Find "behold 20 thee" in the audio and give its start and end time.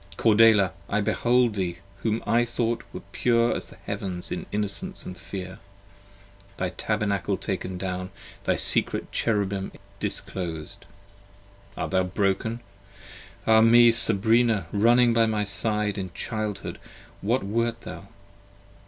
0.99-1.77